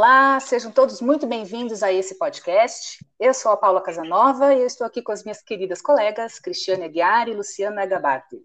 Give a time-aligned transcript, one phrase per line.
[0.00, 3.04] Olá, sejam todos muito bem-vindos a esse podcast.
[3.18, 6.84] Eu sou a Paula Casanova e eu estou aqui com as minhas queridas colegas Cristiane
[6.84, 8.38] Aguiar e Luciana Gabardi.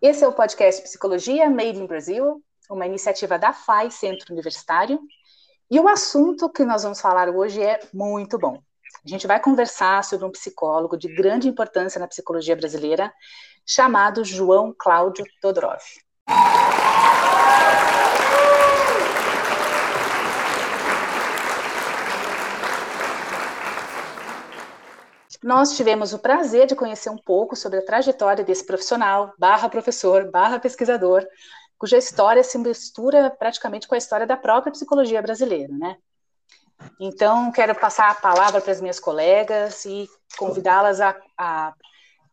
[0.00, 5.00] Esse é o podcast Psicologia Made in Brasil, uma iniciativa da FAI Centro Universitário.
[5.68, 8.62] E o assunto que nós vamos falar hoje é muito bom.
[9.04, 13.12] A gente vai conversar sobre um psicólogo de grande importância na psicologia brasileira,
[13.66, 15.82] chamado João Cláudio Todorov.
[25.42, 30.30] Nós tivemos o prazer de conhecer um pouco sobre a trajetória desse profissional, barra professor,
[30.30, 31.26] barra pesquisador,
[31.78, 35.96] cuja história se mistura praticamente com a história da própria psicologia brasileira, né?
[36.98, 41.74] Então, quero passar a palavra para as minhas colegas e convidá-las a, a,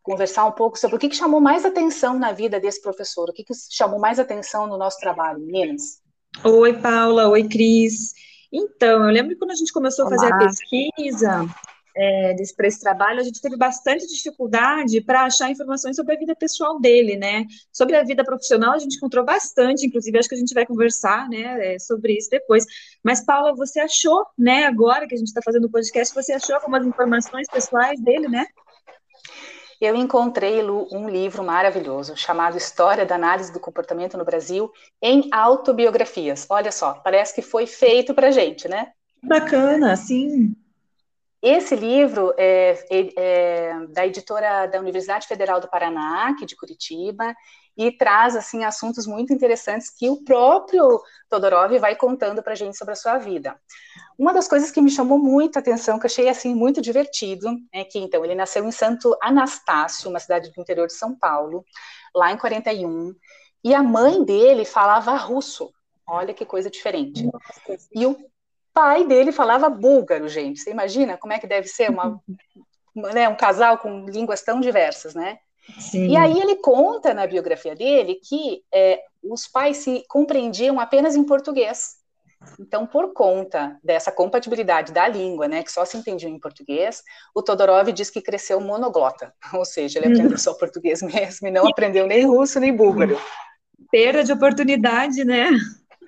[0.04, 3.34] conversar um pouco sobre o que, que, chamou mais atenção na vida desse professor, o
[3.34, 6.02] que, que chamou mais atenção no nosso trabalho, meninas.
[6.44, 8.14] Oi, Paula, oi, Cris.
[8.52, 10.16] Então, eu lembro que quando a gente começou Olá.
[10.16, 11.46] a fazer a pesquisa,
[11.98, 16.20] é, desse, para esse trabalho, a gente teve bastante dificuldade para achar informações sobre a
[16.20, 17.46] vida pessoal dele, né?
[17.72, 21.28] Sobre a vida profissional, a gente encontrou bastante, inclusive acho que a gente vai conversar,
[21.28, 22.66] né, é, sobre isso depois.
[23.04, 26.56] Mas, Paula, você achou, né, agora que a gente está fazendo o podcast, você achou
[26.56, 28.46] algumas informações pessoais dele, né?
[29.80, 36.48] Eu encontrei um livro maravilhoso chamado História da Análise do Comportamento no Brasil em Autobiografias.
[36.50, 38.92] Olha só, parece que foi feito para gente, né?
[39.24, 40.56] Bacana, sim.
[41.50, 47.34] Esse livro é, é, é, da editora da Universidade Federal do Paraná, aqui de Curitiba,
[47.78, 52.76] e traz assim assuntos muito interessantes que o próprio Todorov vai contando para a gente
[52.76, 53.56] sobre a sua vida.
[54.20, 57.86] Uma das coisas que me chamou muito a atenção, que achei assim muito divertido, é
[57.86, 61.64] que então ele nasceu em Santo Anastácio, uma cidade do interior de São Paulo,
[62.14, 63.16] lá em 41,
[63.64, 65.72] e a mãe dele falava russo.
[66.06, 67.26] Olha que coisa diferente.
[67.96, 68.18] E o
[68.78, 70.60] pai dele falava búlgaro, gente.
[70.60, 72.22] Você imagina como é que deve ser uma,
[73.12, 75.40] né, um casal com línguas tão diversas, né?
[75.80, 76.10] Sim.
[76.10, 81.24] E aí ele conta na biografia dele que é, os pais se compreendiam apenas em
[81.24, 81.96] português.
[82.60, 87.02] Então, por conta dessa compatibilidade da língua, né, que só se entendia em português,
[87.34, 91.66] o Todorov diz que cresceu monoglota, ou seja, ele aprendeu só português mesmo e não
[91.68, 93.20] aprendeu nem russo nem búlgaro.
[93.90, 95.50] Perda de oportunidade, né?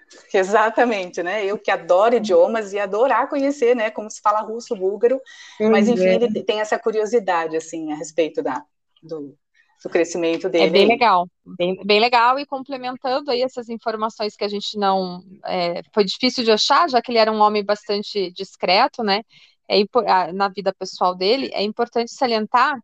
[0.33, 1.45] Exatamente, né?
[1.45, 5.21] Eu que adoro idiomas e adorar conhecer, né, como se fala russo, búlgaro,
[5.59, 6.15] mas enfim, é.
[6.15, 8.63] ele tem essa curiosidade, assim, a respeito da,
[9.01, 9.35] do,
[9.83, 10.65] do crescimento dele.
[10.65, 15.23] É bem legal, bem, bem legal, e complementando aí essas informações que a gente não,
[15.45, 19.21] é, foi difícil de achar, já que ele era um homem bastante discreto, né,
[19.67, 22.79] é, na vida pessoal dele, é importante salientar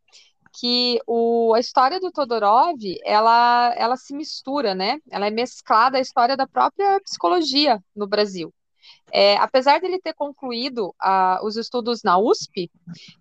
[0.60, 5.00] que o, a história do Todorov, ela, ela se mistura, né?
[5.12, 8.54] Ela é mesclada à história da própria psicologia no Brasil.
[9.12, 12.70] É, apesar dele ter concluído uh, os estudos na USP,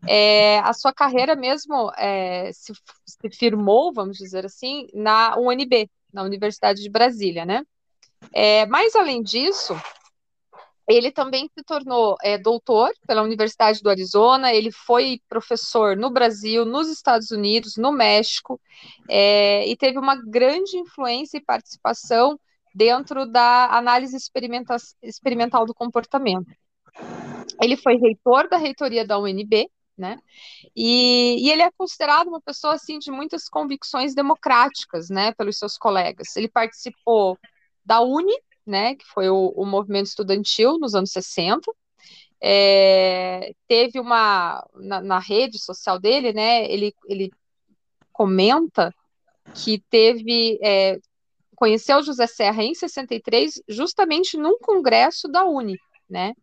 [0.07, 2.73] é, a sua carreira mesmo é, se,
[3.07, 7.63] se, firmou, vamos dizer assim, na UNB, na Universidade de Brasília, né?
[8.33, 9.75] É, mas além disso,
[10.89, 16.65] ele também se tornou é, doutor pela Universidade do Arizona, ele foi professor no Brasil,
[16.65, 18.61] nos Estados Unidos, no México,
[19.09, 22.39] é, e teve uma grande influência e participação
[22.75, 24.17] dentro da análise
[25.03, 26.51] experimental do comportamento.
[27.63, 30.19] Ele foi reitor da reitoria da UNB, né?
[30.75, 35.79] E, e, ele é considerado uma pessoa assim de muitas convicções democráticas, né, pelos seus
[35.79, 36.35] colegas.
[36.37, 37.39] Ele participou
[37.85, 38.37] da UNE,
[38.67, 41.71] né, que foi o, o movimento estudantil nos anos 60.
[42.43, 46.71] É, teve uma na, na, rede social dele, né?
[46.71, 47.31] Ele, ele
[48.13, 48.95] comenta
[49.55, 50.99] que teve é,
[51.55, 56.35] conheceu José Serra em 63, justamente num congresso da Uni, né?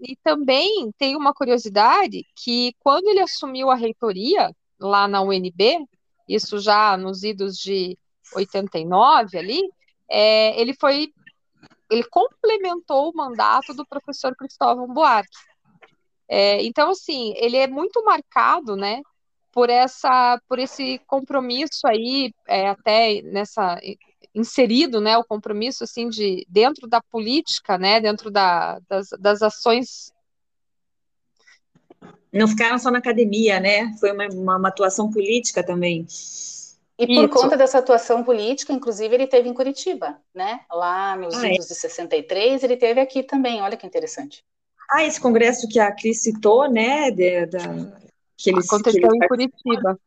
[0.00, 5.86] E, e também tem uma curiosidade que quando ele assumiu a reitoria lá na UNB,
[6.28, 7.96] isso já nos idos de
[8.34, 9.62] 89 ali,
[10.08, 11.12] é, ele foi,
[11.90, 15.36] ele complementou o mandato do professor Cristóvão Buarque.
[16.28, 19.00] É, então, assim, ele é muito marcado, né,
[19.52, 23.80] por essa, por esse compromisso aí, é, até nessa
[24.34, 30.12] inserido, né, o compromisso assim de dentro da política, né, dentro da, das, das ações
[32.36, 33.94] não ficaram só na academia, né?
[33.98, 36.06] Foi uma, uma, uma atuação política também.
[36.98, 37.28] E por Isso.
[37.28, 40.60] conta dessa atuação política, inclusive, ele teve em Curitiba, né?
[40.70, 41.68] Lá nos ah, anos é.
[41.68, 44.42] de 63, ele teve aqui também, olha que interessante.
[44.90, 47.10] Ah, esse congresso que a Cris citou, né?
[47.10, 47.60] De, da,
[48.36, 49.22] que eles, Aconteceu que eles...
[49.22, 50.00] em Curitiba.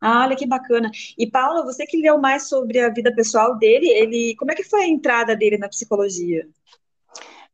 [0.00, 0.90] Ah, olha que bacana.
[1.18, 4.64] E Paula, você que leu mais sobre a vida pessoal dele, ele, como é que
[4.64, 6.48] foi a entrada dele na psicologia?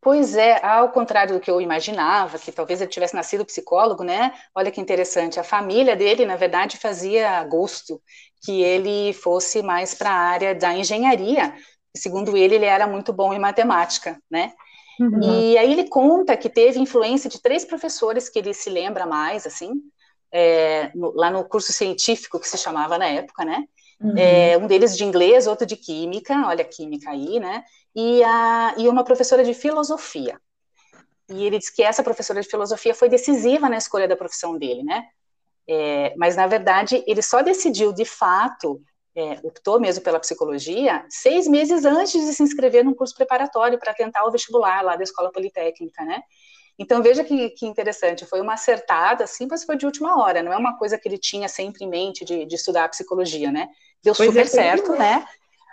[0.06, 4.32] Pois é, ao contrário do que eu imaginava, que talvez ele tivesse nascido psicólogo, né?
[4.54, 8.00] Olha que interessante, a família dele, na verdade, fazia gosto
[8.44, 11.52] que ele fosse mais para a área da engenharia.
[11.96, 14.52] Segundo ele, ele era muito bom em matemática, né?
[15.00, 15.22] Uhum.
[15.24, 19.44] E aí ele conta que teve influência de três professores que ele se lembra mais,
[19.44, 19.72] assim,
[20.30, 23.64] é, no, lá no curso científico que se chamava na época, né?
[24.00, 24.16] Uhum.
[24.16, 27.64] É, um deles de inglês, outro de química, olha a química aí, né?
[27.96, 30.38] e, a, e uma professora de filosofia.
[31.30, 34.82] E ele diz que essa professora de filosofia foi decisiva na escolha da profissão dele,
[34.82, 35.02] né?
[35.66, 38.80] É, mas, na verdade, ele só decidiu, de fato,
[39.16, 43.94] é, optou mesmo pela psicologia, seis meses antes de se inscrever num curso preparatório para
[43.94, 46.20] tentar o vestibular lá da Escola Politécnica, né?
[46.78, 50.52] Então, veja que, que, interessante, foi uma acertada, assim, mas foi de última hora, não
[50.52, 53.68] é uma coisa que ele tinha sempre em mente de, de estudar psicologia, né?
[54.02, 55.26] Deu pois super é, certo, né?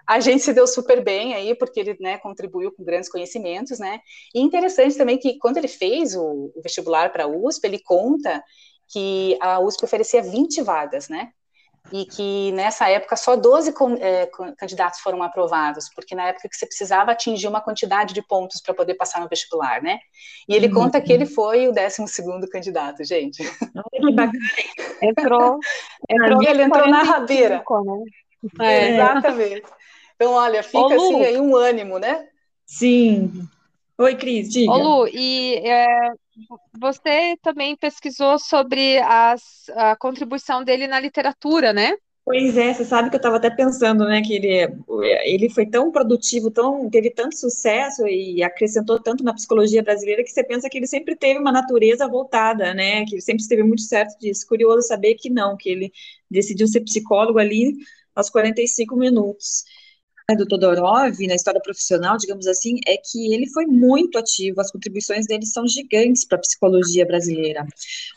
[0.05, 3.99] a gente se deu super bem aí, porque ele né, contribuiu com grandes conhecimentos, né?
[4.33, 8.43] E interessante também que quando ele fez o, o vestibular para a USP, ele conta
[8.89, 11.31] que a USP oferecia 20 vagas, né?
[11.91, 16.65] E que nessa época só 12 é, candidatos foram aprovados, porque na época que você
[16.65, 19.99] precisava atingir uma quantidade de pontos para poder passar no vestibular, né?
[20.47, 20.73] E ele uhum.
[20.73, 23.43] conta que ele foi o 12 candidato, gente.
[23.43, 24.39] Que bacana.
[25.01, 25.59] Entrou,
[26.09, 27.63] entrou ele entrou na rabeira.
[28.57, 28.65] Né?
[28.65, 29.63] É, exatamente.
[30.15, 32.27] Então, olha, fica Ô, assim aí um ânimo, né?
[32.65, 33.47] Sim.
[33.97, 34.71] Oi, Cris, diga.
[34.71, 36.13] Ô, Lu, e é,
[36.79, 39.41] você também pesquisou sobre as,
[39.75, 41.93] a contribuição dele na literatura, né?
[42.25, 44.73] Pois é, você sabe que eu estava até pensando, né, que ele,
[45.25, 50.31] ele foi tão produtivo, tão, teve tanto sucesso e acrescentou tanto na psicologia brasileira que
[50.31, 53.81] você pensa que ele sempre teve uma natureza voltada, né, que ele sempre esteve muito
[53.81, 54.47] certo disso.
[54.47, 55.91] Curioso saber que não, que ele
[56.31, 57.75] decidiu ser psicólogo ali
[58.15, 59.65] aos 45 minutos
[60.37, 65.27] do Todorov na história profissional, digamos assim, é que ele foi muito ativo, as contribuições
[65.27, 67.65] dele são gigantes para a psicologia brasileira.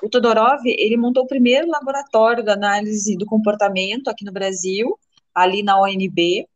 [0.03, 4.97] O Todorov, ele montou o primeiro laboratório de análise do comportamento aqui no Brasil,
[5.35, 6.47] ali na ONB,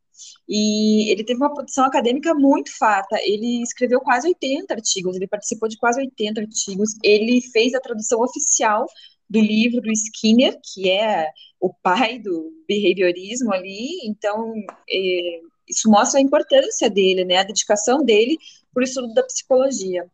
[0.49, 3.17] e ele teve uma produção acadêmica muito farta.
[3.23, 6.91] Ele escreveu quase 80 artigos, ele participou de quase 80 artigos.
[7.03, 8.87] Ele fez a tradução oficial
[9.31, 11.29] do livro do Skinner, que é
[11.61, 14.53] o pai do behaviorismo ali, então
[14.91, 15.41] é,
[15.71, 18.37] isso mostra a importância dele, né, a dedicação dele
[18.73, 20.07] para o estudo da psicologia.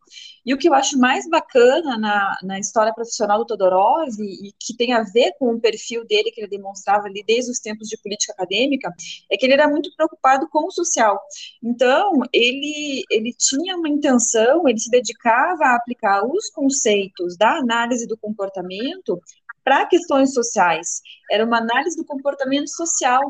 [0.44, 4.76] E o que eu acho mais bacana na, na história profissional do Todorov, e que
[4.76, 7.98] tem a ver com o perfil dele que ele demonstrava ali desde os tempos de
[7.98, 8.92] política acadêmica,
[9.30, 11.20] é que ele era muito preocupado com o social.
[11.62, 18.06] Então, ele, ele tinha uma intenção, ele se dedicava a aplicar os conceitos da análise
[18.06, 19.20] do comportamento
[19.66, 21.00] para questões sociais.
[21.28, 23.20] Era uma análise do comportamento social.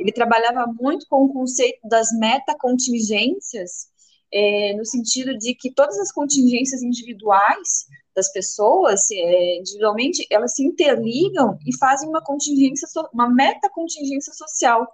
[0.00, 3.86] Ele trabalhava muito com o conceito das metacontingências,
[4.32, 10.64] é, no sentido de que todas as contingências individuais das pessoas, é, individualmente, elas se
[10.64, 14.88] interligam e fazem uma contingência, uma metacontingência social.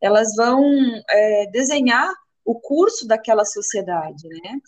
[0.00, 0.62] Elas vão
[1.10, 2.12] é, desenhar
[2.44, 4.58] o curso daquela sociedade, né?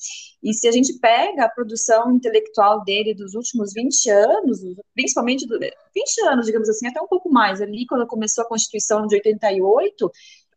[0.43, 4.61] E se a gente pega a produção intelectual dele dos últimos 20 anos,
[4.95, 9.07] principalmente do, 20 anos, digamos assim, até um pouco mais, ali quando começou a Constituição
[9.07, 10.11] de 88,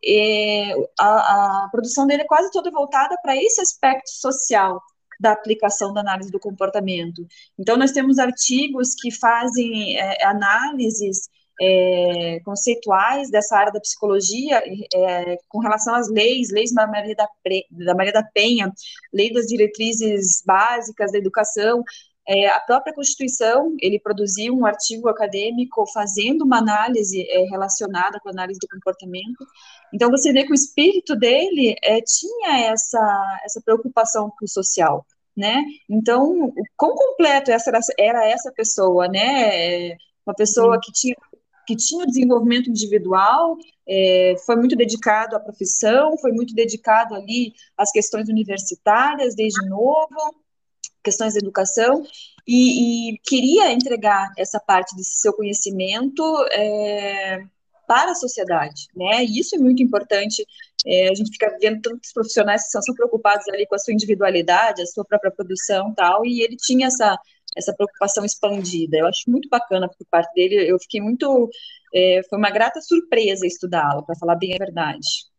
[0.06, 4.82] é, a, a produção dele é quase toda voltada para esse aspecto social
[5.20, 7.28] da aplicação da análise do comportamento.
[7.58, 11.30] Então, nós temos artigos que fazem é, análises
[11.62, 14.62] é, conceituais dessa área da psicologia
[14.94, 17.28] é, com relação às leis, leis da Maria da,
[17.72, 18.72] da Maria da Penha,
[19.14, 21.84] lei das diretrizes básicas da educação,
[22.32, 28.30] é, a própria Constituição, ele produziu um artigo acadêmico fazendo uma análise é, relacionada com
[28.30, 29.48] a análise do comportamento.
[29.92, 35.04] Então, você vê que o espírito dele é, tinha essa, essa preocupação com o social,
[35.36, 35.60] né?
[35.90, 39.98] Então, quão completo essa era, era essa pessoa, né?
[40.24, 41.16] Uma pessoa que tinha
[41.70, 43.56] que tinha o desenvolvimento individual,
[43.88, 50.36] é, foi muito dedicado à profissão, foi muito dedicado ali às questões universitárias desde novo,
[51.04, 52.02] questões de educação,
[52.48, 57.44] e, e queria entregar essa parte desse seu conhecimento é,
[57.88, 59.24] para a sociedade, né?
[59.24, 60.44] E isso é muito importante.
[60.88, 64.82] É, a gente fica vendo tantos profissionais que são, preocupados ali com a sua individualidade,
[64.82, 66.26] a sua própria produção, tal.
[66.26, 67.16] E ele tinha essa
[67.58, 68.98] essa preocupação expandida.
[68.98, 70.70] Eu acho muito bacana por parte dele.
[70.70, 71.50] Eu fiquei muito.
[71.94, 75.30] É, foi uma grata surpresa estudá-lo, para falar bem a verdade.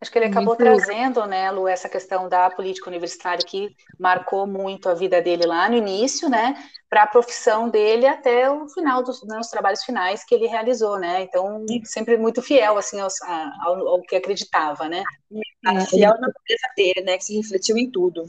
[0.00, 0.58] Acho que ele acabou muito...
[0.58, 5.68] trazendo, né, Lu, essa questão da política universitária que marcou muito a vida dele lá
[5.68, 6.54] no início, né,
[6.88, 11.22] para a profissão dele até o final dos né, trabalhos finais que ele realizou, né.
[11.22, 13.08] Então, sempre muito fiel, assim, ao,
[13.62, 15.02] ao, ao que acreditava, né.
[15.66, 18.24] É, fiel na natureza dele, né, que se refletiu em tudo.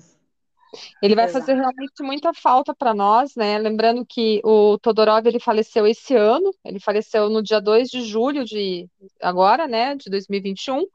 [1.01, 1.45] Ele vai Exato.
[1.45, 3.57] fazer realmente muita falta para nós, né?
[3.57, 8.43] Lembrando que o Todorov ele faleceu esse ano, ele faleceu no dia 2 de julho
[8.43, 8.87] de
[9.21, 10.85] agora, né, de 2021,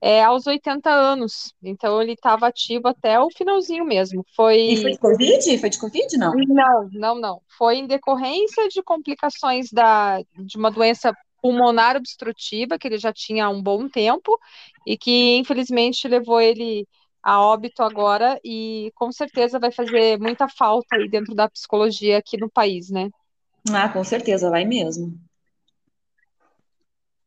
[0.00, 1.54] é, aos 80 anos.
[1.62, 4.24] Então ele estava ativo até o finalzinho mesmo.
[4.34, 4.58] Foi...
[4.58, 5.58] E foi de Covid?
[5.58, 6.32] Foi de Covid, não?
[6.34, 7.42] Não, não, não.
[7.56, 13.46] Foi em decorrência de complicações da, de uma doença pulmonar obstrutiva, que ele já tinha
[13.46, 14.38] há um bom tempo,
[14.86, 16.86] e que infelizmente levou ele
[17.22, 22.36] a óbito agora, e com certeza vai fazer muita falta aí dentro da psicologia aqui
[22.36, 23.08] no país, né?
[23.72, 25.16] Ah, com certeza, vai mesmo.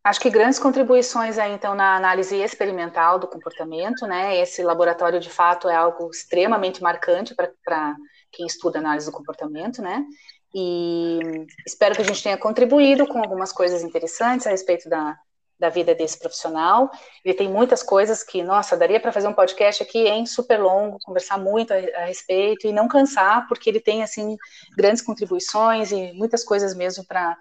[0.04, 4.38] Acho que grandes contribuições aí, então, na análise experimental do comportamento, né?
[4.38, 7.96] Esse laboratório, de fato, é algo extremamente marcante para
[8.32, 10.06] quem estuda análise do comportamento, né?
[10.54, 11.20] E
[11.66, 15.18] espero que a gente tenha contribuído com algumas coisas interessantes a respeito da,
[15.60, 16.90] da vida desse profissional.
[17.24, 21.00] Ele tem muitas coisas que, nossa, daria para fazer um podcast aqui em super longo,
[21.04, 24.38] conversar muito a, a, respeito e não cansar, porque ele tem assim
[24.76, 27.38] grandes contribuições e muitas coisas mesmo para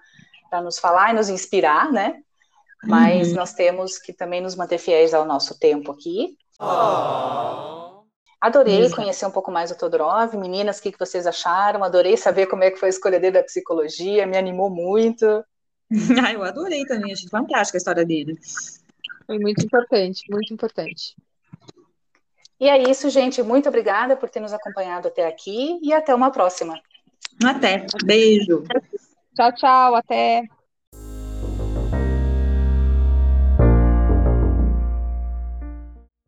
[0.63, 2.21] nos falar e nos inspirar, né?
[2.85, 3.35] Mas uhum.
[3.37, 6.37] nós temos que também nos manter fiéis ao nosso tempo aqui.
[6.61, 7.75] Oh.
[8.45, 10.37] Adorei conhecer um pouco mais o Todorov.
[10.37, 11.83] Meninas, o que, vocês acharam?
[11.83, 15.43] Adorei saber como é que foi a escolha dele da psicologia, me animou muito.
[16.25, 18.39] ah, eu adorei também, achei fantástica a história dele.
[19.27, 21.17] Foi muito importante, muito importante.
[22.61, 23.43] E é isso, gente.
[23.43, 26.81] Muito obrigada por ter nos acompanhado até aqui e até uma próxima.
[27.45, 27.87] Até.
[28.05, 28.65] Beijo.
[29.35, 29.95] Tchau, tchau.
[29.95, 30.45] Até.